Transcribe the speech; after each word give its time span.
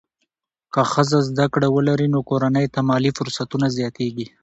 که 0.73 0.81
ښځه 0.91 1.17
زده 1.29 1.45
کړه 1.53 1.67
ولري، 1.71 2.07
نو 2.13 2.19
کورنۍ 2.29 2.65
ته 2.73 2.79
مالي 2.89 3.11
فرصتونه 3.17 3.65
زیاتېږي. 3.77 4.27